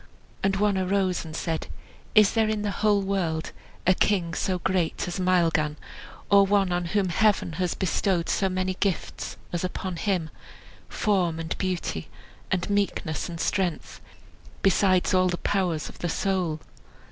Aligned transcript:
And 0.41 0.55
one 0.55 0.79
arose 0.79 1.23
and 1.23 1.35
said, 1.35 1.67
"Is 2.15 2.33
there 2.33 2.49
in 2.49 2.63
the 2.63 2.71
whole 2.71 3.03
world 3.03 3.51
a 3.85 3.93
king 3.93 4.33
so 4.33 4.57
great 4.57 5.07
as 5.07 5.19
Maelgan, 5.19 5.77
or 6.31 6.43
one 6.43 6.71
on 6.71 6.85
whom 6.85 7.09
Heaven 7.09 7.53
has 7.61 7.75
bestowed 7.75 8.27
so 8.27 8.49
many 8.49 8.73
gifts 8.79 9.37
as 9.53 9.63
upon 9.63 9.97
him; 9.97 10.31
form, 10.89 11.39
and 11.39 11.55
beauty, 11.59 12.09
and 12.49 12.67
meekness, 12.67 13.29
and 13.29 13.39
strength, 13.39 14.01
besides 14.63 15.13
all 15.13 15.27
the 15.29 15.37
powers 15.37 15.87
of 15.87 15.99
the 15.99 16.09
soul?" 16.09 16.61